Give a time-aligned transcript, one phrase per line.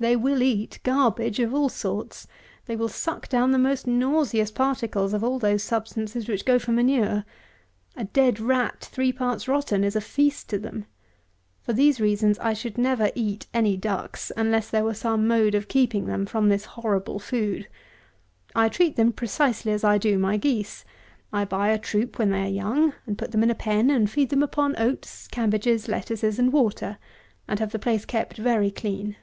[0.00, 2.26] They will eat garbage of all sorts;
[2.66, 6.70] they will suck down the most nauseous particles of all those substances which go for
[6.72, 7.24] manure.
[7.96, 10.86] A dead rat three parts rotten is a feast to them.
[11.62, 15.68] For these reasons I should never eat any ducks, unless there were some mode of
[15.68, 17.68] keeping them from this horrible food.
[18.56, 20.84] I treat them precisely as I do my geese.
[21.32, 24.10] I buy a troop when they are young, and put them in a pen, and
[24.10, 26.98] feed them upon oats, cabbages, lettuces, and water,
[27.48, 29.16] and have the place kept very clean.